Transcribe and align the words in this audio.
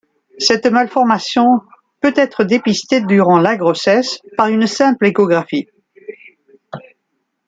Cette 0.39 0.65
malformation 0.65 1.61
peut 1.99 2.15
être 2.17 2.43
dépistée 2.43 3.01
durant 3.01 3.37
la 3.37 3.55
grossesse 3.55 4.17
par 4.35 4.47
une 4.47 4.65
simple 4.65 5.05
échographie. 5.05 5.67